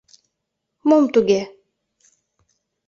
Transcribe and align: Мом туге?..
Мом 0.87 1.03
туге?.. 1.13 1.41